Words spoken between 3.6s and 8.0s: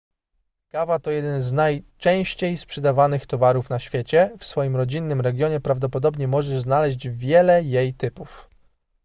na świecie w swoim rodzinnym regionie prawdopodobnie możesz znaleźć wiele jej